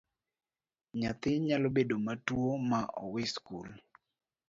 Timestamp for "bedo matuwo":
1.75-2.51